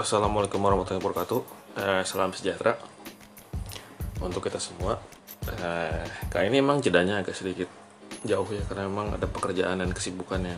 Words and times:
Wassalamualaikum 0.00 0.64
warahmatullahi 0.64 1.04
wabarakatuh. 1.04 1.40
Eh, 1.76 2.02
salam 2.08 2.32
sejahtera 2.32 2.72
untuk 4.24 4.40
kita 4.40 4.56
semua. 4.56 4.96
Eh, 5.44 6.08
kali 6.32 6.48
ini 6.48 6.64
emang 6.64 6.80
jedanya 6.80 7.20
agak 7.20 7.36
sedikit 7.36 7.68
jauh 8.24 8.48
ya 8.48 8.64
karena 8.64 8.88
memang 8.88 9.20
ada 9.20 9.28
pekerjaan 9.28 9.76
dan 9.76 9.92
kesibukan 9.92 10.40
yang 10.40 10.56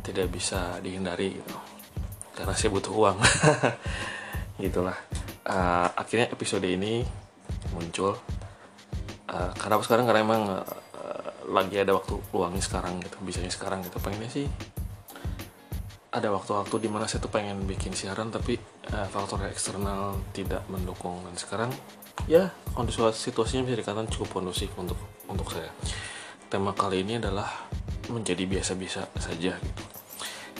tidak 0.00 0.32
bisa 0.32 0.80
dihindari 0.80 1.44
gitu. 1.44 1.56
Karena 2.32 2.56
saya 2.56 2.72
butuh 2.72 2.96
uang. 2.96 3.20
Gitulah. 4.64 4.96
Eh, 5.44 5.88
akhirnya 5.92 6.32
episode 6.32 6.64
ini 6.64 7.04
muncul. 7.76 8.16
Eh, 9.28 9.52
karena 9.60 9.76
sekarang 9.84 10.08
karena 10.08 10.20
emang 10.24 10.42
eh, 10.56 11.28
lagi 11.52 11.76
ada 11.76 11.92
waktu 11.92 12.16
luangnya 12.32 12.64
sekarang 12.64 12.96
gitu, 13.04 13.20
bisanya 13.28 13.52
sekarang 13.52 13.84
gitu. 13.84 14.00
Pengennya 14.00 14.32
sih 14.32 14.48
ada 16.12 16.28
waktu-waktu 16.28 16.76
di 16.76 16.88
mana 16.92 17.08
saya 17.08 17.24
tuh 17.24 17.32
pengen 17.32 17.64
bikin 17.64 17.96
siaran 17.96 18.28
tapi 18.28 18.60
uh, 18.92 19.08
faktor 19.08 19.48
eksternal 19.48 20.20
tidak 20.36 20.60
mendukung. 20.68 21.24
Dan 21.24 21.34
sekarang 21.40 21.72
ya 22.28 22.52
kondisi 22.76 23.00
situasinya 23.00 23.64
bisa 23.64 23.80
dikatakan 23.80 24.12
cukup 24.12 24.44
kondusif 24.44 24.68
untuk 24.76 25.00
untuk 25.24 25.48
saya. 25.48 25.72
Tema 26.52 26.76
kali 26.76 27.00
ini 27.00 27.16
adalah 27.16 27.48
menjadi 28.12 28.44
biasa-biasa 28.44 29.08
saja 29.16 29.56
gitu. 29.56 29.82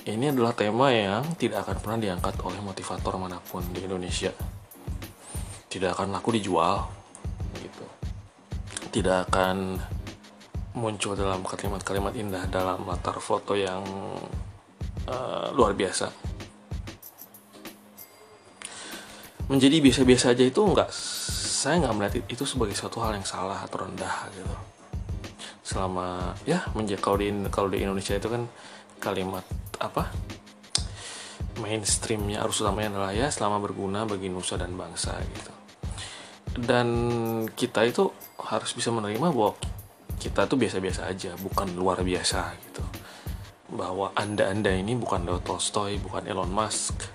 Ini 0.02 0.34
adalah 0.34 0.57
tema 0.57 0.91
yang 0.91 1.23
tidak 1.38 1.69
akan 1.69 1.77
pernah 1.79 1.98
diangkat 2.01 2.34
oleh 2.43 2.59
motivator 2.59 3.15
mana 3.21 3.38
pun 3.38 3.62
di 3.71 3.84
Indonesia. 3.84 4.32
Tidak 5.69 5.95
akan 5.95 6.16
laku 6.16 6.34
dijual 6.34 6.88
gitu. 7.60 7.87
Tidak 8.88 9.29
akan 9.29 9.79
muncul 10.74 11.12
dalam 11.12 11.45
kalimat-kalimat 11.45 12.16
indah 12.16 12.48
dalam 12.48 12.88
latar 12.88 13.21
foto 13.21 13.52
yang 13.52 13.84
uh, 15.09 15.51
luar 15.54 15.74
biasa. 15.74 16.10
Menjadi 19.51 19.82
biasa-biasa 19.82 20.32
aja 20.32 20.45
itu 20.46 20.60
nggak, 20.63 20.88
saya 20.93 21.82
nggak 21.82 21.95
melihat 21.99 22.15
itu 22.30 22.45
sebagai 22.46 22.73
suatu 22.79 23.02
hal 23.02 23.18
yang 23.18 23.27
salah 23.27 23.60
atau 23.60 23.85
rendah 23.85 24.30
gitu. 24.32 24.57
Selama 25.62 26.37
ya 26.49 26.65
menjadi 26.73 27.01
kalau 27.02 27.18
di 27.21 27.29
kalau 27.51 27.68
di 27.68 27.82
Indonesia 27.82 28.16
itu 28.16 28.29
kan 28.30 28.46
kalimat 29.02 29.43
apa 29.82 30.15
mainstreamnya 31.59 32.40
arus 32.46 32.62
utamanya 32.62 32.96
adalah 32.96 33.12
ya 33.12 33.29
selama 33.29 33.60
berguna 33.60 34.07
bagi 34.09 34.30
nusa 34.32 34.57
dan 34.57 34.73
bangsa 34.73 35.18
gitu. 35.21 35.52
Dan 36.52 36.88
kita 37.52 37.84
itu 37.88 38.12
harus 38.40 38.71
bisa 38.77 38.93
menerima 38.93 39.32
bahwa 39.32 39.57
kita 40.21 40.46
tuh 40.46 40.55
biasa-biasa 40.55 41.09
aja, 41.09 41.34
bukan 41.40 41.73
luar 41.74 42.05
biasa 42.05 42.55
gitu 42.68 43.02
bahwa 43.73 44.12
anda-anda 44.12 44.68
ini 44.68 44.92
bukan 44.92 45.24
Leo 45.24 45.40
Tolstoy, 45.40 45.96
bukan 45.96 46.28
Elon 46.28 46.52
Musk, 46.52 47.09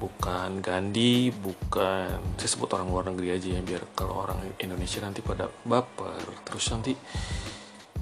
bukan 0.00 0.64
Gandhi, 0.64 1.28
bukan 1.28 2.16
saya 2.40 2.48
sebut 2.48 2.72
orang 2.72 2.88
luar 2.88 3.04
negeri 3.12 3.36
aja 3.36 3.48
ya 3.52 3.60
biar 3.60 3.84
kalau 3.92 4.24
orang 4.24 4.40
Indonesia 4.56 5.04
nanti 5.04 5.20
pada 5.20 5.52
baper. 5.68 6.24
Terus 6.48 6.64
nanti 6.72 6.92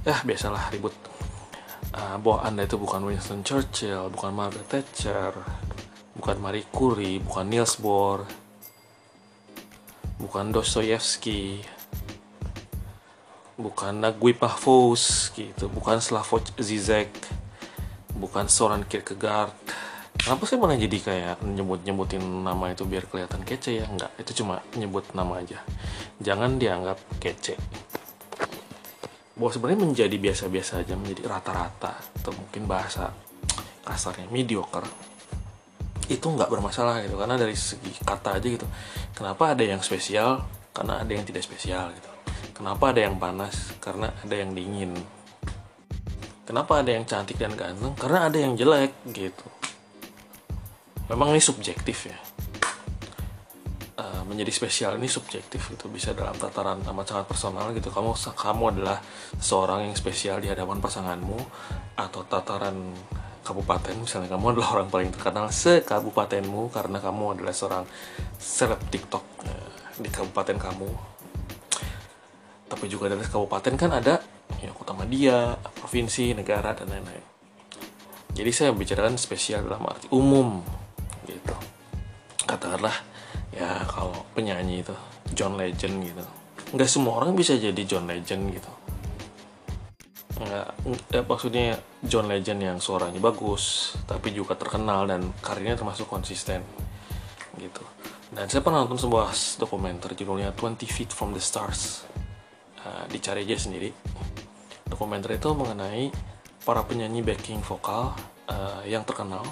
ya 0.07 0.23
biasalah 0.23 0.71
ribut. 0.71 0.95
Uh, 1.89 2.21
bahwa 2.23 2.47
anda 2.47 2.63
itu 2.63 2.79
bukan 2.79 3.03
Winston 3.03 3.43
Churchill, 3.43 4.13
bukan 4.15 4.31
Margaret 4.31 4.69
Thatcher, 4.71 5.35
bukan 6.15 6.37
Marie 6.39 6.69
Curie, 6.71 7.19
bukan 7.19 7.49
Niels 7.49 7.81
Bohr, 7.81 8.29
bukan 10.21 10.53
Dostoyevsky, 10.53 11.65
bukan 13.59 14.05
Nagui 14.05 14.37
Pahvos 14.37 15.33
gitu, 15.33 15.67
bukan 15.73 15.99
Slavoj 15.99 16.45
Zizek, 16.61 17.11
bukan 18.19 18.51
Soren 18.51 18.83
Kierkegaard. 18.85 19.55
Kenapa 20.19 20.43
sih 20.51 20.59
malah 20.59 20.75
jadi 20.75 20.99
kayak 20.99 21.47
nyebut-nyebutin 21.47 22.21
nama 22.21 22.75
itu 22.75 22.83
biar 22.83 23.07
kelihatan 23.07 23.47
kece 23.47 23.81
ya? 23.81 23.87
Enggak 23.87 24.11
itu 24.19 24.43
cuma 24.43 24.59
nyebut 24.75 25.07
nama 25.15 25.39
aja. 25.39 25.63
Jangan 26.19 26.59
dianggap 26.59 26.99
kece. 27.23 27.55
Bahwa 29.39 29.51
sebenarnya 29.55 29.81
menjadi 29.87 30.17
biasa-biasa 30.19 30.83
aja 30.83 30.99
menjadi 30.99 31.31
rata-rata 31.31 31.95
atau 32.19 32.35
mungkin 32.35 32.67
bahasa 32.67 33.15
kasarnya 33.87 34.27
mediocre 34.29 34.85
itu 36.11 36.27
nggak 36.27 36.51
bermasalah 36.51 37.07
gitu. 37.07 37.15
Karena 37.15 37.39
dari 37.39 37.55
segi 37.55 37.95
kata 38.03 38.43
aja 38.43 38.49
gitu. 38.51 38.67
Kenapa 39.15 39.55
ada 39.55 39.63
yang 39.63 39.79
spesial? 39.87 40.43
Karena 40.75 40.99
ada 40.99 41.13
yang 41.15 41.23
tidak 41.23 41.47
spesial 41.47 41.95
gitu. 41.95 42.11
Kenapa 42.59 42.91
ada 42.91 43.07
yang 43.07 43.23
panas? 43.23 43.79
Karena 43.79 44.11
ada 44.11 44.35
yang 44.35 44.51
dingin 44.51 44.99
Kenapa 46.49 46.81
ada 46.81 46.97
yang 46.97 47.05
cantik 47.05 47.37
dan 47.37 47.53
ganteng? 47.53 47.93
Karena 47.93 48.25
ada 48.33 48.41
yang 48.41 48.57
jelek 48.57 49.05
gitu. 49.13 49.45
Memang 51.13 51.37
ini 51.37 51.45
subjektif 51.45 52.09
ya. 52.09 52.17
Uh, 54.01 54.25
menjadi 54.25 54.49
spesial 54.49 54.97
ini 54.97 55.13
subjektif 55.13 55.61
itu 55.69 55.93
bisa 55.93 56.17
dalam 56.17 56.33
tataran 56.41 56.81
amat 56.89 57.05
sangat 57.05 57.29
personal 57.29 57.69
gitu. 57.77 57.93
Kamu 57.93 58.17
kamu 58.17 58.65
adalah 58.73 58.97
seorang 59.37 59.93
yang 59.93 59.97
spesial 60.01 60.41
di 60.41 60.49
hadapan 60.49 60.81
pasanganmu 60.81 61.37
atau 62.01 62.25
tataran 62.25 62.97
kabupaten 63.45 64.01
misalnya 64.01 64.33
kamu 64.33 64.57
adalah 64.57 64.81
orang 64.81 64.89
paling 64.89 65.13
terkenal 65.13 65.53
se 65.53 65.85
kabupatenmu 65.85 66.73
karena 66.73 66.97
kamu 66.97 67.37
adalah 67.37 67.53
seorang 67.53 67.85
seleb 68.41 68.81
TikTok 68.89 69.25
uh, 69.45 70.01
di 70.01 70.09
kabupaten 70.09 70.57
kamu. 70.57 70.89
Tapi 72.73 72.85
juga 72.89 73.13
dari 73.13 73.21
kabupaten 73.21 73.77
kan 73.77 73.93
ada 73.93 74.38
ya 74.63 74.71
kota 74.75 74.93
media, 74.95 75.55
provinsi, 75.79 76.35
negara 76.35 76.75
dan 76.75 76.91
lain-lain. 76.91 77.25
Jadi 78.35 78.51
saya 78.55 78.71
bicarakan 78.71 79.19
spesial 79.19 79.67
dalam 79.67 79.83
arti 79.87 80.07
umum 80.15 80.63
gitu. 81.27 81.55
Katakanlah 82.47 82.95
ya 83.51 83.83
kalau 83.91 84.15
penyanyi 84.33 84.87
itu 84.87 84.95
John 85.35 85.59
Legend 85.59 86.07
gitu. 86.07 86.25
Nggak 86.77 86.91
semua 86.91 87.19
orang 87.19 87.35
bisa 87.35 87.59
jadi 87.59 87.83
John 87.83 88.07
Legend 88.07 88.43
gitu. 88.55 88.71
Nggak, 90.39 90.67
ya, 91.11 91.23
maksudnya 91.27 91.83
John 92.07 92.31
Legend 92.31 92.61
yang 92.63 92.79
suaranya 92.79 93.19
bagus, 93.19 93.97
tapi 94.07 94.31
juga 94.31 94.55
terkenal 94.55 95.11
dan 95.11 95.35
karirnya 95.43 95.75
termasuk 95.75 96.07
konsisten 96.07 96.63
gitu. 97.59 97.83
Dan 98.31 98.47
saya 98.47 98.63
pernah 98.63 98.87
nonton 98.87 99.03
sebuah 99.03 99.35
dokumenter 99.59 100.15
judulnya 100.15 100.55
20 100.55 100.79
Feet 100.87 101.11
from 101.11 101.35
the 101.35 101.43
Stars. 101.43 102.07
Uh, 102.79 103.03
dicari 103.11 103.43
aja 103.43 103.59
sendiri 103.59 103.91
dokumenter 104.89 105.37
itu 105.37 105.53
mengenai 105.55 106.11
para 106.65 106.83
penyanyi 106.85 107.23
backing 107.23 107.61
vokal 107.63 108.17
uh, 108.49 108.83
yang 108.89 109.05
terkenal. 109.05 109.45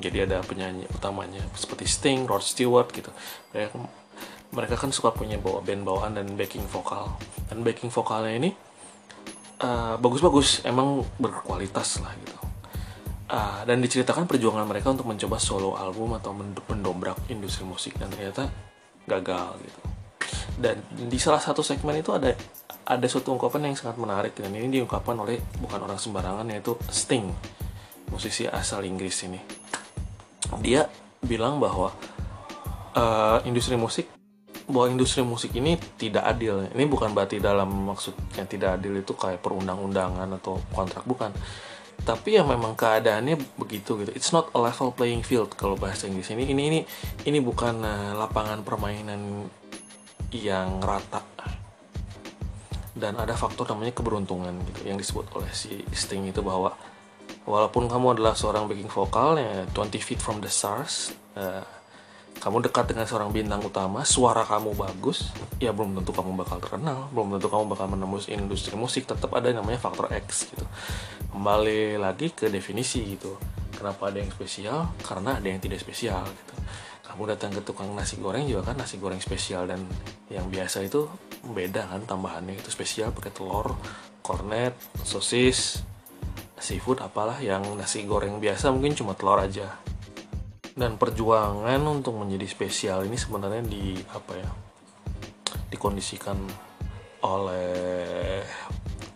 Jadi 0.00 0.24
ada 0.24 0.40
penyanyi 0.40 0.88
utamanya 0.94 1.44
seperti 1.52 1.84
Sting, 1.84 2.24
Rod 2.24 2.40
Stewart 2.40 2.88
gitu. 2.94 3.12
Mereka, 3.52 3.76
mereka 4.54 4.74
kan 4.80 4.94
suka 4.94 5.12
punya 5.12 5.36
bawa 5.36 5.60
band 5.60 5.84
bawaan 5.84 6.16
dan 6.16 6.32
backing 6.38 6.64
vokal. 6.64 7.20
Dan 7.50 7.60
backing 7.66 7.92
vokalnya 7.92 8.32
ini 8.36 8.50
bagus 9.60 10.24
bagus-bagus, 10.24 10.64
emang 10.64 11.04
berkualitas 11.20 12.00
lah 12.00 12.16
gitu. 12.24 12.36
Uh, 13.28 13.60
dan 13.68 13.78
diceritakan 13.84 14.24
perjuangan 14.24 14.64
mereka 14.64 14.90
untuk 14.90 15.04
mencoba 15.04 15.36
solo 15.36 15.76
album 15.76 16.16
atau 16.16 16.32
mendobrak 16.34 17.28
industri 17.28 17.68
musik 17.68 17.92
dan 18.00 18.08
ternyata 18.08 18.48
gagal 19.04 19.60
gitu. 19.60 19.80
Dan 20.56 20.80
di 20.90 21.18
salah 21.20 21.44
satu 21.44 21.60
segmen 21.60 22.00
itu 22.00 22.10
ada 22.10 22.32
ada 22.86 23.06
suatu 23.06 23.30
ungkapan 23.34 23.70
yang 23.70 23.76
sangat 23.78 23.96
menarik 24.00 24.32
dan 24.34 24.50
ini 24.54 24.80
diungkapkan 24.80 25.14
oleh 25.14 25.38
bukan 25.60 25.80
orang 25.84 26.00
sembarangan 26.00 26.46
yaitu 26.50 26.74
Sting 26.90 27.30
musisi 28.10 28.46
asal 28.50 28.82
Inggris 28.82 29.22
ini. 29.24 29.38
Dia 30.58 30.86
bilang 31.22 31.62
bahwa 31.62 31.94
uh, 32.96 33.38
industri 33.46 33.78
musik 33.78 34.10
bahwa 34.70 34.86
industri 34.86 35.26
musik 35.26 35.50
ini 35.58 35.74
tidak 35.98 36.26
adil. 36.30 36.62
Ini 36.70 36.86
bukan 36.86 37.10
berarti 37.10 37.42
dalam 37.42 37.90
maksud 37.90 38.14
yang 38.38 38.46
tidak 38.46 38.78
adil 38.78 39.02
itu 39.02 39.12
kayak 39.18 39.42
perundang-undangan 39.42 40.30
atau 40.38 40.62
kontrak 40.70 41.02
bukan. 41.06 41.34
Tapi 42.00 42.40
ya 42.40 42.46
memang 42.46 42.78
keadaannya 42.78 43.36
begitu 43.60 43.98
gitu. 44.00 44.10
It's 44.14 44.32
not 44.32 44.48
a 44.56 44.60
level 44.62 44.94
playing 44.94 45.26
field 45.26 45.52
kalau 45.58 45.76
bahasa 45.76 46.08
Inggris. 46.08 46.32
Ini 46.32 46.48
ini 46.48 46.62
ini 46.70 46.80
ini 47.26 47.38
bukan 47.42 47.82
uh, 47.82 48.12
lapangan 48.16 48.62
permainan 48.64 49.50
yang 50.30 50.78
rata 50.78 51.26
dan 53.00 53.16
ada 53.16 53.32
faktor 53.32 53.64
namanya 53.72 53.96
keberuntungan 53.96 54.52
gitu 54.70 54.80
yang 54.84 55.00
disebut 55.00 55.26
oleh 55.34 55.48
si 55.56 55.80
Sting 55.90 56.28
itu 56.28 56.44
bahwa 56.44 56.76
walaupun 57.48 57.88
kamu 57.88 58.20
adalah 58.20 58.36
seorang 58.36 58.68
backing 58.68 58.92
vokal 58.92 59.40
ya 59.40 59.64
20 59.72 59.96
feet 60.04 60.20
from 60.20 60.44
the 60.44 60.52
stars 60.52 61.16
uh, 61.34 61.64
kamu 62.40 62.64
dekat 62.64 62.88
dengan 62.94 63.04
seorang 63.04 63.34
bintang 63.34 63.60
utama 63.60 64.00
suara 64.06 64.46
kamu 64.46 64.72
bagus 64.72 65.28
ya 65.60 65.76
belum 65.76 65.98
tentu 66.00 66.12
kamu 66.12 66.40
bakal 66.40 66.56
terkenal 66.62 67.12
belum 67.12 67.36
tentu 67.36 67.48
kamu 67.52 67.64
bakal 67.68 67.86
menembus 67.90 68.30
industri 68.32 68.76
musik 68.78 69.04
tetap 69.04 69.28
ada 69.36 69.52
yang 69.52 69.60
namanya 69.60 69.80
faktor 69.82 70.08
X 70.08 70.48
gitu. 70.48 70.64
Kembali 71.30 72.00
lagi 72.00 72.32
ke 72.32 72.48
definisi 72.48 73.04
gitu 73.04 73.36
kenapa 73.76 74.08
ada 74.08 74.24
yang 74.24 74.32
spesial? 74.32 74.92
Karena 75.04 75.36
ada 75.36 75.46
yang 75.48 75.60
tidak 75.60 75.80
spesial 75.84 76.24
gitu. 76.24 76.54
Kamu 77.04 77.22
datang 77.28 77.50
ke 77.52 77.60
tukang 77.60 77.92
nasi 77.92 78.16
goreng 78.16 78.48
juga 78.48 78.72
kan 78.72 78.76
nasi 78.80 78.96
goreng 78.96 79.20
spesial 79.20 79.68
dan 79.68 79.84
yang 80.32 80.48
biasa 80.48 80.80
itu 80.86 81.10
beda 81.44 81.88
kan 81.88 82.02
tambahannya. 82.04 82.58
Itu 82.60 82.72
spesial 82.72 83.12
pakai 83.14 83.32
telur 83.32 83.76
kornet 84.20 84.76
sosis 85.02 85.80
seafood 86.60 87.00
apalah 87.00 87.40
yang 87.40 87.64
nasi 87.80 88.04
goreng 88.04 88.36
biasa 88.36 88.68
mungkin 88.68 88.92
cuma 88.92 89.16
telur 89.16 89.40
aja. 89.40 89.80
Dan 90.76 90.96
perjuangan 90.96 91.80
untuk 91.88 92.16
menjadi 92.20 92.46
spesial 92.46 93.04
ini 93.04 93.16
sebenarnya 93.18 93.64
di 93.64 93.98
apa 94.12 94.32
ya 94.38 94.50
dikondisikan 95.70 96.36
oleh 97.24 98.42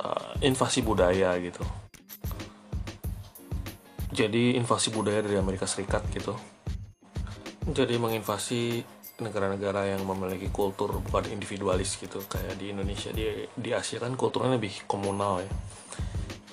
uh, 0.00 0.32
invasi 0.44 0.84
budaya 0.84 1.36
gitu. 1.40 1.64
Jadi 4.14 4.54
invasi 4.54 4.94
budaya 4.94 5.26
dari 5.26 5.34
Amerika 5.34 5.66
Serikat 5.66 6.06
gitu. 6.14 6.38
Jadi 7.64 7.98
menginvasi 7.98 8.84
negara-negara 9.14 9.94
yang 9.94 10.02
memiliki 10.02 10.50
kultur 10.50 10.98
bukan 10.98 11.30
individualis 11.30 11.98
gitu. 11.98 12.22
Kayak 12.26 12.58
di 12.58 12.74
Indonesia 12.74 13.10
di 13.14 13.46
di 13.54 13.70
Asia 13.70 14.02
kan 14.02 14.18
kulturnya 14.18 14.58
lebih 14.58 14.86
komunal 14.90 15.44
ya. 15.44 15.52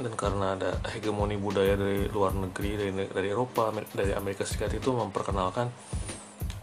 Dan 0.01 0.13
karena 0.17 0.57
ada 0.57 0.71
hegemoni 0.93 1.37
budaya 1.37 1.77
dari 1.77 2.09
luar 2.09 2.33
negeri 2.33 2.71
dari 2.77 2.91
dari 3.09 3.27
Eropa 3.29 3.69
dari 3.93 4.13
Amerika 4.13 4.45
Serikat 4.45 4.77
itu 4.77 4.93
memperkenalkan 4.93 5.69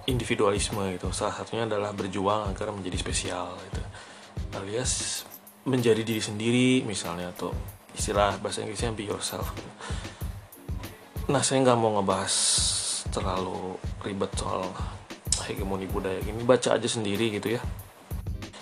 individualisme 0.09 0.81
gitu. 0.95 1.13
Salah 1.13 1.37
satunya 1.37 1.69
adalah 1.69 1.93
berjuang 1.93 2.51
agar 2.55 2.73
menjadi 2.73 2.97
spesial 2.99 3.59
gitu. 3.69 3.83
Alias 4.59 5.23
menjadi 5.69 6.01
diri 6.01 6.23
sendiri 6.25 6.69
misalnya 6.89 7.29
atau 7.29 7.53
istilah 7.93 8.41
bahasa 8.41 8.65
Inggrisnya 8.65 8.97
be 8.97 9.05
yourself 9.05 9.53
gitu. 9.53 9.71
nah 11.29 11.45
saya 11.45 11.61
nggak 11.61 11.77
mau 11.77 11.99
ngebahas 11.99 12.35
terlalu 13.13 13.77
ribet 14.01 14.33
soal 14.39 14.65
hegemoni 15.49 15.89
budaya 15.89 16.21
ini 16.23 16.45
baca 16.45 16.77
aja 16.77 16.89
sendiri 16.89 17.33
gitu 17.33 17.57
ya. 17.57 17.61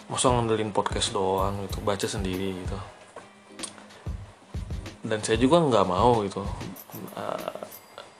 Masa 0.06 0.30
ngandelin 0.30 0.70
podcast 0.70 1.10
doang 1.10 1.66
gitu 1.66 1.82
baca 1.82 2.06
sendiri 2.06 2.54
gitu. 2.54 2.78
Dan 5.06 5.18
saya 5.22 5.38
juga 5.38 5.58
nggak 5.58 5.86
mau 5.86 6.22
gitu. 6.22 6.46
Uh, 7.14 7.60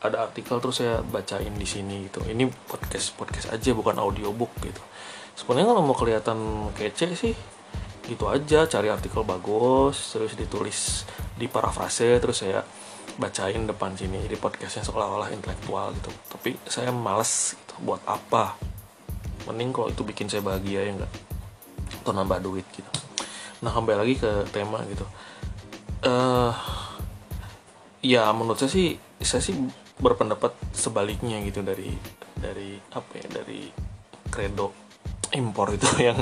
ada 0.02 0.28
artikel 0.28 0.58
terus 0.62 0.82
saya 0.82 1.02
bacain 1.02 1.54
di 1.54 1.66
sini 1.66 2.10
gitu. 2.10 2.22
Ini 2.26 2.46
podcast 2.66 3.14
podcast 3.14 3.54
aja 3.54 3.70
bukan 3.74 3.98
audiobook 3.98 4.50
gitu. 4.62 4.82
Sebenarnya 5.38 5.72
kalau 5.74 5.82
mau 5.82 5.96
kelihatan 5.96 6.70
kece 6.74 7.14
sih 7.14 7.34
gitu 8.06 8.26
aja. 8.26 8.66
Cari 8.66 8.90
artikel 8.90 9.22
bagus 9.22 10.14
terus 10.14 10.34
ditulis 10.34 11.06
di 11.38 11.46
parafrase 11.46 12.18
terus 12.22 12.42
saya 12.42 12.62
bacain 13.16 13.64
depan 13.64 13.94
sini 13.94 14.20
jadi 14.26 14.36
podcastnya 14.36 14.84
seolah-olah 14.84 15.30
intelektual 15.32 15.94
gitu. 15.96 16.10
Tapi 16.30 16.58
saya 16.66 16.90
males 16.90 17.54
gitu. 17.56 17.74
buat 17.82 18.02
apa. 18.04 18.58
Mending 19.46 19.70
kalau 19.70 19.88
itu 19.90 20.02
bikin 20.02 20.26
saya 20.26 20.42
bahagia 20.42 20.84
ya 20.86 20.92
enggak? 20.92 21.12
Atau 22.02 22.12
nambah 22.12 22.38
duit 22.42 22.66
gitu. 22.74 22.90
Nah 23.62 23.72
kembali 23.72 23.98
lagi 23.98 24.14
ke 24.18 24.30
tema 24.52 24.82
gitu. 24.90 25.06
Uh, 26.06 26.52
ya 28.04 28.30
menurut 28.30 28.60
saya 28.60 28.70
sih 28.70 28.94
saya 29.24 29.42
sih 29.42 29.56
berpendapat 29.96 30.52
sebaliknya 30.76 31.40
gitu 31.42 31.64
dari 31.64 31.90
dari 32.36 32.76
apa 32.92 33.12
ya 33.16 33.26
dari 33.42 33.72
kredo 34.28 34.85
impor 35.34 35.74
itu 35.74 35.88
yang 36.08 36.18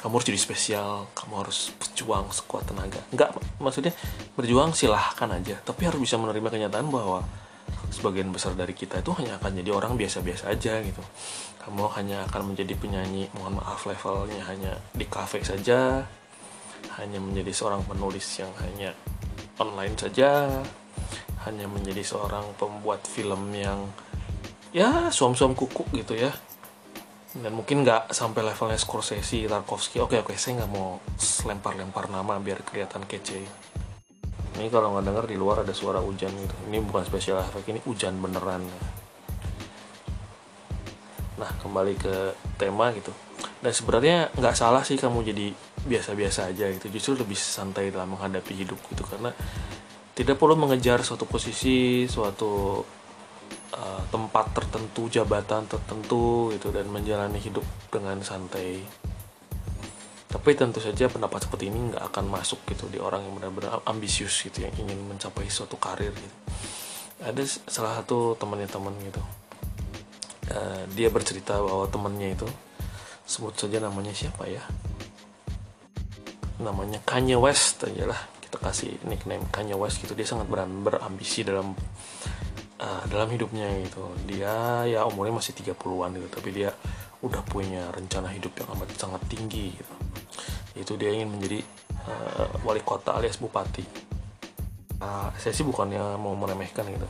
kamu 0.00 0.12
harus 0.20 0.26
jadi 0.28 0.40
spesial 0.40 1.10
kamu 1.12 1.44
harus 1.44 1.74
berjuang 1.76 2.30
sekuat 2.32 2.70
tenaga. 2.70 3.00
Nggak 3.12 3.30
maksudnya 3.60 3.92
berjuang 4.38 4.72
silahkan 4.72 5.28
aja 5.32 5.60
tapi 5.60 5.88
harus 5.88 6.00
bisa 6.00 6.16
menerima 6.16 6.48
kenyataan 6.48 6.88
bahwa 6.88 7.26
sebagian 7.90 8.30
besar 8.30 8.54
dari 8.54 8.76
kita 8.76 9.00
itu 9.00 9.10
hanya 9.16 9.40
akan 9.40 9.50
jadi 9.60 9.70
orang 9.74 9.98
biasa-biasa 9.98 10.52
aja 10.52 10.80
gitu. 10.80 11.02
Kamu 11.66 11.90
hanya 11.98 12.22
akan 12.30 12.54
menjadi 12.54 12.78
penyanyi 12.78 13.26
mohon 13.34 13.58
maaf 13.58 13.84
levelnya 13.90 14.40
hanya 14.46 14.78
di 14.94 15.02
cafe 15.10 15.42
saja 15.42 16.06
hanya 16.96 17.18
menjadi 17.20 17.52
seorang 17.52 17.82
penulis 17.84 18.24
yang 18.38 18.52
hanya 18.62 18.94
online 19.60 19.96
saja 19.98 20.62
hanya 21.44 21.66
menjadi 21.70 22.02
seorang 22.02 22.44
pembuat 22.58 23.04
film 23.06 23.54
yang 23.54 23.86
ya 24.74 25.08
suam-suam 25.14 25.54
kuku 25.54 25.86
gitu 26.02 26.18
ya 26.18 26.34
dan 27.34 27.52
mungkin 27.52 27.82
nggak 27.82 28.14
sampai 28.14 28.46
levelnya 28.46 28.78
Scorsese, 28.78 29.50
Tarkovsky. 29.50 29.98
Oke 29.98 30.22
oke, 30.22 30.38
saya 30.38 30.62
nggak 30.62 30.70
mau 30.70 31.02
lempar-lempar 31.50 32.06
nama 32.06 32.38
biar 32.38 32.62
kelihatan 32.62 33.02
kece. 33.04 33.42
Ini 34.56 34.72
kalau 34.72 34.94
nggak 34.96 35.04
dengar 35.04 35.24
di 35.28 35.36
luar 35.36 35.66
ada 35.66 35.74
suara 35.74 36.00
hujan 36.00 36.32
gitu. 36.32 36.56
Ini 36.70 36.80
bukan 36.86 37.02
special 37.04 37.42
effect, 37.42 37.66
ini 37.68 37.80
hujan 37.84 38.16
beneran. 38.22 38.64
Nah 41.36 41.50
kembali 41.60 41.94
ke 41.98 42.14
tema 42.56 42.94
gitu. 42.94 43.12
Dan 43.60 43.72
sebenarnya 43.74 44.32
nggak 44.32 44.56
salah 44.56 44.86
sih 44.86 44.96
kamu 44.96 45.26
jadi 45.26 45.46
biasa-biasa 45.84 46.54
aja 46.54 46.72
gitu. 46.72 46.88
Justru 46.88 47.20
lebih 47.20 47.36
santai 47.36 47.92
dalam 47.92 48.16
menghadapi 48.16 48.52
hidup 48.56 48.80
gitu 48.88 49.04
karena 49.04 49.34
tidak 50.16 50.40
perlu 50.40 50.56
mengejar 50.56 51.04
suatu 51.04 51.28
posisi, 51.28 52.08
suatu 52.08 52.80
uh, 53.76 54.02
tempat 54.08 54.52
tertentu, 54.56 55.08
jabatan 55.12 55.68
tertentu 55.68 56.50
gitu 56.56 56.72
dan 56.72 56.88
menjalani 56.88 57.38
hidup 57.38 57.64
dengan 57.92 58.18
santai. 58.24 58.80
Tapi 60.26 60.50
tentu 60.52 60.82
saja 60.82 61.08
pendapat 61.08 61.48
seperti 61.48 61.70
ini 61.70 61.94
nggak 61.94 62.12
akan 62.12 62.28
masuk 62.28 62.60
gitu 62.68 62.90
di 62.92 62.98
orang 63.00 63.24
yang 63.24 63.38
benar-benar 63.40 63.80
ambisius 63.88 64.36
gitu 64.44 64.66
yang 64.66 64.74
ingin 64.76 64.98
mencapai 65.06 65.48
suatu 65.48 65.80
karir 65.80 66.12
gitu. 66.12 66.36
Ada 67.24 67.42
salah 67.70 68.02
satu 68.02 68.36
temannya 68.36 68.68
teman 68.68 68.92
gitu. 69.00 69.22
Uh, 70.52 70.84
dia 70.94 71.10
bercerita 71.10 71.58
bahwa 71.58 71.88
temannya 71.88 72.36
itu 72.36 72.46
sebut 73.26 73.56
saja 73.56 73.80
namanya 73.82 74.12
siapa 74.12 74.46
ya? 74.46 74.62
Namanya 76.62 77.02
Kanye 77.02 77.36
West 77.36 77.82
aja 77.84 78.06
lah 78.08 78.20
kita 78.46 78.62
kasih 78.62 78.90
nickname 79.10 79.42
Kanye 79.50 79.74
West 79.74 79.98
gitu 80.00 80.14
dia 80.14 80.24
sangat 80.24 80.46
ber 80.46 80.62
berambisi 80.64 81.42
dalam 81.42 81.74
uh, 82.80 83.02
dalam 83.08 83.28
hidupnya 83.30 83.68
gitu. 83.84 84.04
Dia 84.28 84.84
ya 84.88 85.04
umurnya 85.08 85.36
masih 85.36 85.52
30-an 85.56 86.16
gitu 86.16 86.28
tapi 86.28 86.48
dia 86.52 86.70
udah 87.24 87.42
punya 87.48 87.88
rencana 87.90 88.28
hidup 88.32 88.52
yang 88.60 88.68
amat 88.76 88.92
sangat 88.96 89.22
tinggi 89.28 89.72
gitu. 89.72 89.94
Itu 90.76 90.92
dia 91.00 91.12
ingin 91.12 91.32
menjadi 91.32 91.60
uh, 92.06 92.60
wali 92.64 92.84
kota 92.84 93.16
alias 93.16 93.40
bupati. 93.40 93.84
Uh, 94.96 95.28
saya 95.36 95.52
sih 95.52 95.64
bukannya 95.64 96.16
mau 96.20 96.36
meremehkan 96.36 96.84
gitu. 96.88 97.08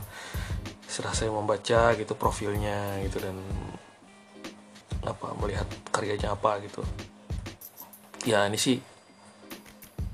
Setelah 0.87 1.15
saya 1.15 1.29
membaca 1.31 1.93
gitu 1.95 2.13
profilnya 2.15 3.03
gitu 3.03 3.19
dan 3.19 3.35
apa 5.03 5.31
melihat 5.39 5.67
karyanya 5.91 6.35
apa 6.35 6.59
gitu. 6.63 6.83
Ya 8.27 8.43
ini 8.47 8.59
sih 8.59 8.79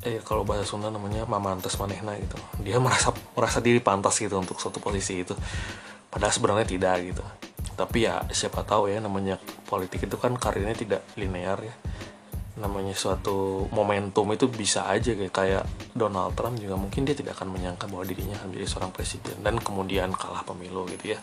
eh 0.04 0.20
kalau 0.20 0.44
bahasa 0.44 0.68
Sunda 0.68 0.92
namanya 0.92 1.24
mamantes 1.24 1.80
manehna 1.80 2.20
gitu. 2.20 2.36
Dia 2.60 2.78
merasa 2.84 3.16
merasa 3.34 3.64
diri 3.64 3.80
pantas 3.80 4.20
gitu 4.20 4.36
untuk 4.36 4.60
suatu 4.60 4.84
posisi 4.84 5.24
itu. 5.24 5.32
Padahal 6.12 6.34
sebenarnya 6.36 6.68
tidak 6.68 6.96
gitu. 7.02 7.24
Tapi 7.74 8.06
ya 8.06 8.22
siapa 8.30 8.68
tahu 8.68 8.92
ya 8.92 9.00
namanya 9.00 9.40
politik 9.66 10.06
itu 10.06 10.20
kan 10.20 10.36
karirnya 10.36 10.76
tidak 10.76 11.02
linear 11.16 11.58
ya. 11.64 11.76
Namanya 12.60 12.94
suatu 12.94 13.66
momentum 13.72 14.30
itu 14.36 14.46
bisa 14.52 14.86
aja 14.92 15.16
kayak 15.16 15.34
kayak 15.34 15.64
Donald 15.96 16.36
Trump 16.36 16.60
juga 16.60 16.78
mungkin 16.78 17.08
dia 17.08 17.16
tidak 17.18 17.40
akan 17.40 17.56
menyangka 17.56 17.90
bahwa 17.90 18.06
dirinya 18.06 18.38
akan 18.38 18.54
menjadi 18.54 18.68
seorang 18.70 18.92
presiden 18.94 19.40
dan 19.42 19.58
kemudian 19.58 20.12
kalah 20.14 20.44
pemilu 20.44 20.86
gitu 20.92 21.16
ya. 21.16 21.20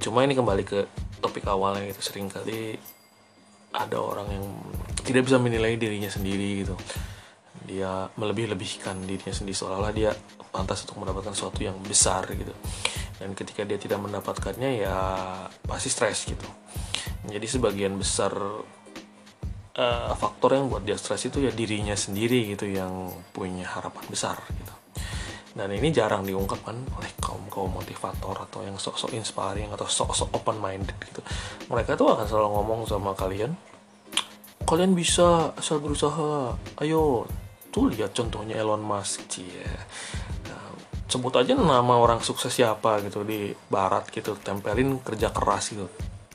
Cuma 0.00 0.24
ini 0.24 0.32
kembali 0.32 0.62
ke 0.64 0.86
topik 1.20 1.44
awalnya 1.44 1.90
gitu. 1.92 2.00
Seringkali 2.00 2.78
ada 3.76 3.98
orang 3.98 4.26
yang 4.30 4.46
tidak 5.04 5.26
bisa 5.26 5.36
menilai 5.42 5.74
dirinya 5.74 6.08
sendiri 6.08 6.64
gitu 6.64 6.74
dia 7.64 8.08
melebih-lebihkan 8.16 9.04
dirinya 9.04 9.34
sendiri 9.34 9.56
seolah-olah 9.56 9.92
dia 9.92 10.10
pantas 10.50 10.82
untuk 10.88 11.04
mendapatkan 11.04 11.36
sesuatu 11.36 11.60
yang 11.60 11.76
besar 11.84 12.26
gitu. 12.32 12.52
Dan 13.20 13.36
ketika 13.36 13.62
dia 13.68 13.76
tidak 13.76 14.00
mendapatkannya 14.00 14.80
ya 14.80 14.96
pasti 15.64 15.92
stres 15.92 16.24
gitu. 16.24 16.48
Jadi 17.28 17.46
sebagian 17.46 18.00
besar 18.00 18.32
uh, 19.76 20.12
faktor 20.16 20.56
yang 20.56 20.72
buat 20.72 20.82
dia 20.82 20.96
stres 20.96 21.28
itu 21.28 21.44
ya 21.44 21.52
dirinya 21.52 21.92
sendiri 21.92 22.56
gitu 22.56 22.64
yang 22.64 23.12
punya 23.30 23.68
harapan 23.68 24.04
besar 24.08 24.40
gitu. 24.48 24.74
Dan 25.50 25.74
ini 25.74 25.90
jarang 25.90 26.24
diungkapkan 26.24 26.76
oleh 26.96 27.10
kaum 27.18 27.44
kaum 27.50 27.74
motivator 27.74 28.46
atau 28.46 28.62
yang 28.62 28.78
sok-sok 28.78 29.12
inspiring 29.18 29.68
atau 29.74 29.84
sok-sok 29.84 30.30
open 30.32 30.56
minded 30.62 30.96
gitu. 31.02 31.20
Mereka 31.68 31.98
tuh 31.98 32.14
akan 32.14 32.24
selalu 32.24 32.48
ngomong 32.56 32.80
sama 32.88 33.12
kalian 33.12 33.52
kalian 34.70 34.94
bisa 34.94 35.50
asal 35.58 35.82
berusaha. 35.82 36.54
Ayo 36.78 37.26
tuh 37.70 37.90
lihat 37.90 38.12
contohnya 38.12 38.58
Elon 38.58 38.82
Musk 38.82 39.30
cie. 39.30 39.64
Nah, 40.46 40.74
sebut 41.06 41.34
aja 41.38 41.54
nama 41.54 41.94
orang 41.96 42.20
sukses 42.20 42.50
siapa 42.50 43.00
gitu 43.06 43.22
di 43.24 43.54
barat 43.70 44.10
gitu 44.10 44.36
tempelin 44.38 44.98
kerja 45.00 45.30
keras 45.30 45.72
gitu. 45.72 45.86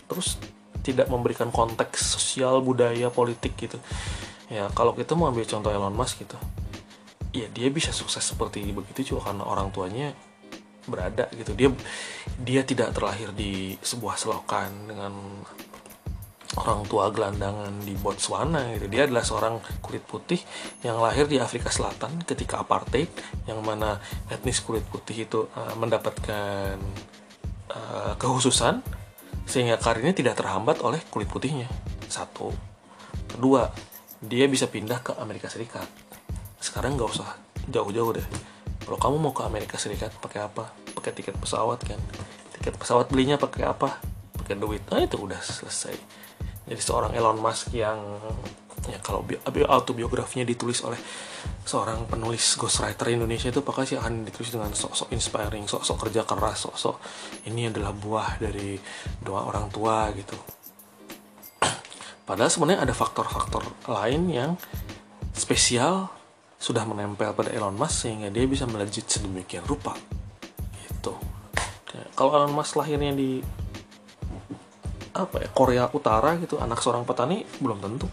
Terus 0.08 0.40
tidak 0.82 1.12
memberikan 1.12 1.52
konteks 1.52 2.16
sosial 2.18 2.64
budaya 2.64 3.12
politik 3.12 3.54
gitu. 3.60 3.78
Ya 4.48 4.70
kalau 4.72 4.96
kita 4.96 5.14
mau 5.14 5.30
ambil 5.30 5.46
contoh 5.46 5.70
Elon 5.70 5.94
Musk 5.94 6.24
gitu 6.24 6.38
ya 7.36 7.52
dia 7.52 7.68
bisa 7.68 7.92
sukses 7.92 8.24
seperti 8.24 8.64
begitu 8.72 9.14
juga 9.14 9.30
karena 9.30 9.44
orang 9.44 9.68
tuanya 9.76 10.16
berada 10.88 11.28
gitu. 11.36 11.52
Dia 11.52 11.70
dia 12.40 12.62
tidak 12.64 12.96
terlahir 12.96 13.36
di 13.36 13.76
sebuah 13.84 14.16
selokan 14.16 14.72
dengan 14.88 15.14
orang 16.54 16.86
tua 16.88 17.10
gelandangan 17.10 17.74
di 17.84 17.98
Botswana 17.98 18.78
gitu. 18.78 18.86
Dia 18.88 19.10
adalah 19.10 19.26
seorang 19.26 19.60
kulit 19.82 20.06
putih 20.06 20.40
yang 20.86 21.02
lahir 21.02 21.26
di 21.26 21.42
Afrika 21.42 21.74
Selatan 21.74 22.24
ketika 22.24 22.62
apartheid 22.62 23.10
yang 23.50 23.60
mana 23.66 24.00
etnis 24.32 24.62
kulit 24.62 24.86
putih 24.88 25.26
itu 25.26 25.50
uh, 25.52 25.74
mendapatkan 25.76 26.78
uh, 27.74 28.14
kehususan 28.16 28.80
sehingga 29.46 29.78
karirnya 29.78 30.16
tidak 30.16 30.40
terhambat 30.40 30.80
oleh 30.86 31.02
kulit 31.12 31.28
putihnya. 31.28 31.68
Satu. 32.08 32.54
Kedua 33.28 33.68
dia 34.24 34.48
bisa 34.48 34.72
pindah 34.72 35.04
ke 35.04 35.12
Amerika 35.20 35.52
Serikat. 35.52 35.86
Sekarang 36.62 36.96
nggak 36.96 37.10
usah 37.10 37.30
jauh-jauh 37.68 38.16
deh. 38.16 38.28
Kalau 38.86 39.02
kamu 39.02 39.16
mau 39.18 39.34
ke 39.34 39.44
Amerika 39.44 39.76
Serikat 39.82 40.14
pakai 40.22 40.46
apa? 40.46 40.72
Pakai 40.94 41.12
tiket 41.12 41.36
pesawat 41.36 41.84
kan? 41.84 42.00
Tiket 42.58 42.80
pesawat 42.80 43.12
belinya 43.12 43.36
pakai 43.36 43.66
apa? 43.68 44.00
Pakai 44.40 44.56
duit. 44.56 44.86
Nah 44.88 45.04
itu 45.04 45.18
udah 45.20 45.42
selesai 45.42 46.25
jadi 46.66 46.82
seorang 46.82 47.12
Elon 47.14 47.38
Musk 47.38 47.74
yang 47.78 48.02
ya 48.86 49.02
kalau 49.02 49.26
bi 49.26 49.38
autobiografinya 49.66 50.46
ditulis 50.46 50.86
oleh 50.86 50.98
seorang 51.66 52.06
penulis 52.06 52.54
ghostwriter 52.58 53.10
Indonesia 53.10 53.50
itu 53.50 53.66
pasti 53.66 53.98
akan 53.98 54.26
ditulis 54.26 54.54
dengan 54.54 54.70
sok-sok 54.74 55.10
inspiring, 55.10 55.66
sok-sok 55.66 55.98
kerja 56.06 56.22
keras, 56.26 56.70
sok-sok 56.70 56.96
ini 57.50 57.70
adalah 57.70 57.94
buah 57.94 58.38
dari 58.38 58.78
doa 59.22 59.46
orang 59.50 59.70
tua 59.74 60.10
gitu. 60.14 60.38
Padahal 62.26 62.50
sebenarnya 62.50 62.90
ada 62.90 62.94
faktor-faktor 62.94 63.62
lain 63.86 64.22
yang 64.34 64.52
spesial 65.34 66.10
sudah 66.58 66.82
menempel 66.82 67.30
pada 67.38 67.54
Elon 67.54 67.78
Musk 67.78 68.10
sehingga 68.10 68.34
dia 68.34 68.50
bisa 68.50 68.66
melejit 68.66 69.06
sedemikian 69.06 69.62
rupa. 69.70 69.94
Gitu. 70.82 71.14
Kalau 72.18 72.32
Elon 72.34 72.54
Musk 72.58 72.82
lahirnya 72.82 73.14
di 73.14 73.46
apa 75.16 75.48
ya 75.48 75.50
Korea 75.50 75.88
Utara 75.96 76.36
gitu, 76.38 76.60
anak 76.60 76.84
seorang 76.84 77.08
petani 77.08 77.48
belum 77.64 77.80
tentu 77.80 78.08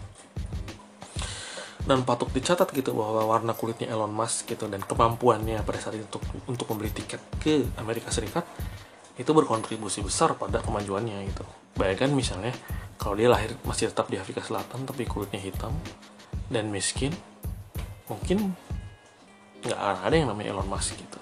dan 1.83 2.07
patut 2.07 2.31
dicatat 2.31 2.71
gitu 2.71 2.95
bahwa 2.95 3.27
warna 3.27 3.51
kulitnya 3.51 3.91
Elon 3.91 4.11
Musk 4.11 4.47
gitu 4.47 4.71
dan 4.71 4.79
kemampuannya 4.79 5.59
pada 5.67 5.79
saat 5.83 5.99
itu 5.99 6.07
untuk 6.07 6.23
untuk 6.47 6.65
membeli 6.71 6.95
tiket 6.95 7.19
ke 7.43 7.67
Amerika 7.75 8.07
Serikat 8.07 8.47
itu 9.19 9.29
berkontribusi 9.29 10.01
besar 10.01 10.33
pada 10.39 10.63
kemajuannya 10.63 11.27
gitu. 11.27 11.43
Bayangkan 11.75 12.09
misalnya 12.15 12.55
kalau 12.95 13.19
dia 13.19 13.27
lahir 13.27 13.53
masih 13.67 13.91
tetap 13.91 14.07
di 14.07 14.17
Afrika 14.17 14.39
Selatan 14.39 14.87
tapi 14.87 15.03
kulitnya 15.03 15.43
hitam 15.43 15.75
dan 16.47 16.71
miskin, 16.71 17.11
mungkin 18.07 18.55
nggak 19.67 19.79
ada 20.07 20.15
yang 20.15 20.31
namanya 20.31 20.55
Elon 20.55 20.69
Musk 20.71 20.95
gitu. 20.95 21.19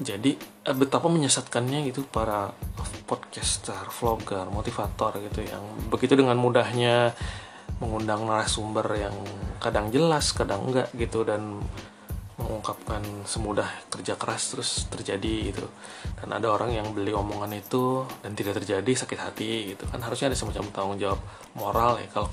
Jadi 0.00 0.40
eh, 0.40 0.76
betapa 0.76 1.12
menyesatkannya 1.12 1.92
gitu 1.92 2.08
para 2.08 2.56
podcaster, 3.10 3.90
vlogger, 3.90 4.46
motivator 4.46 5.18
gitu 5.18 5.42
yang 5.42 5.66
begitu 5.90 6.14
dengan 6.14 6.38
mudahnya 6.38 7.10
mengundang 7.82 8.22
narasumber 8.22 8.86
yang 8.94 9.16
kadang 9.58 9.90
jelas 9.90 10.30
kadang 10.30 10.70
enggak 10.70 10.86
gitu 10.94 11.26
dan 11.26 11.58
mengungkapkan 12.38 13.02
semudah 13.28 13.66
kerja 13.90 14.14
keras 14.14 14.54
terus 14.54 14.70
terjadi 14.86 15.52
gitu. 15.52 15.66
Dan 16.22 16.30
ada 16.30 16.54
orang 16.54 16.70
yang 16.70 16.86
beli 16.94 17.10
omongan 17.10 17.50
itu 17.58 18.06
dan 18.22 18.38
tidak 18.38 18.62
terjadi 18.62 18.92
sakit 18.94 19.18
hati 19.18 19.74
gitu. 19.74 19.84
Kan 19.90 20.00
harusnya 20.00 20.30
ada 20.30 20.38
semacam 20.38 20.70
tanggung 20.70 20.98
jawab 21.02 21.20
moral 21.58 21.98
ya 21.98 22.08
kalau 22.14 22.30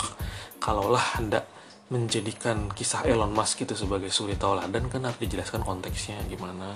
kalaulah 0.61 1.03
hendak 1.17 1.43
menjadikan 1.87 2.67
kisah 2.67 3.07
Elon 3.07 3.31
Musk 3.31 3.63
itu 3.63 3.71
sebagai 3.71 4.11
suri 4.11 4.35
tauladan 4.35 4.91
kan 4.91 5.07
harus 5.07 5.23
dijelaskan 5.23 5.63
konteksnya 5.63 6.19
gimana 6.27 6.75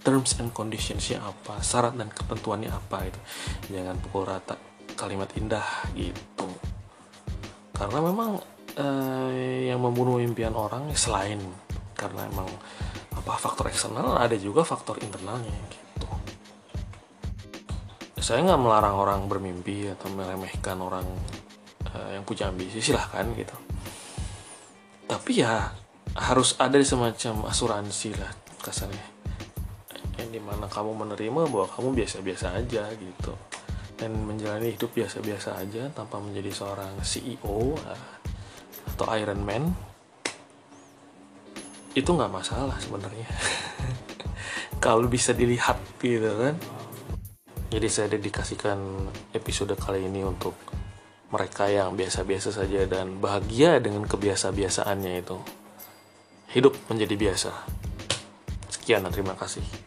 terms 0.00 0.40
and 0.40 0.48
conditionsnya 0.56 1.20
apa 1.20 1.60
syarat 1.60 1.92
dan 1.92 2.08
ketentuannya 2.08 2.72
apa 2.72 3.04
itu 3.04 3.20
jangan 3.68 4.00
pukul 4.00 4.24
rata 4.24 4.56
kalimat 4.96 5.28
indah 5.36 5.66
gitu. 5.92 6.48
Karena 7.76 8.00
memang 8.00 8.40
eh, 8.80 9.68
yang 9.68 9.84
membunuh 9.84 10.24
impian 10.24 10.56
orang 10.56 10.88
selain 10.96 11.36
karena 11.92 12.24
emang 12.24 12.48
apa 13.12 13.36
faktor 13.36 13.68
eksternal 13.68 14.16
ada 14.16 14.40
juga 14.40 14.64
faktor 14.64 14.96
internalnya 15.04 15.52
gitu. 15.68 16.08
Saya 18.24 18.40
nggak 18.40 18.60
melarang 18.64 18.96
orang 18.96 19.20
bermimpi 19.28 19.92
atau 19.92 20.08
meremehkan 20.16 20.80
orang 20.80 21.04
eh, 21.92 22.16
yang 22.16 22.24
punya 22.24 22.48
ambisi 22.48 22.80
silahkan 22.80 23.28
gitu 23.36 23.65
tapi 25.16 25.40
ya 25.40 25.72
harus 26.12 26.60
ada 26.60 26.76
semacam 26.84 27.48
asuransi 27.48 28.12
lah 28.20 28.28
kasarnya. 28.60 29.08
Yang 30.20 30.28
di 30.36 30.40
mana 30.44 30.68
kamu 30.68 30.92
menerima 30.92 31.48
bahwa 31.48 31.64
kamu 31.72 32.04
biasa-biasa 32.04 32.52
aja 32.52 32.84
gitu. 32.92 33.32
Dan 33.96 34.12
menjalani 34.28 34.76
hidup 34.76 34.92
biasa-biasa 34.92 35.56
aja 35.56 35.88
tanpa 35.88 36.20
menjadi 36.20 36.52
seorang 36.52 37.00
CEO 37.00 37.80
eh, 37.80 38.04
atau 38.92 39.08
Iron 39.16 39.40
Man 39.40 39.72
itu 41.96 42.10
nggak 42.12 42.28
masalah 42.28 42.76
sebenarnya. 42.76 43.24
Kalau 44.84 45.08
bisa 45.08 45.32
dilihat 45.32 45.80
gitu 45.96 46.28
kan. 46.28 46.60
Jadi 47.72 47.88
saya 47.88 48.12
dedikasikan 48.12 49.08
episode 49.32 49.72
kali 49.80 50.04
ini 50.04 50.20
untuk 50.28 50.52
mereka 51.30 51.66
yang 51.66 51.94
biasa-biasa 51.98 52.54
saja 52.54 52.86
dan 52.86 53.18
bahagia 53.18 53.82
dengan 53.82 54.06
kebiasa-biasaannya 54.06 55.12
itu. 55.22 55.38
Hidup 56.54 56.74
menjadi 56.86 57.14
biasa. 57.18 57.50
Sekian 58.70 59.02
dan 59.02 59.10
terima 59.10 59.34
kasih 59.34 59.85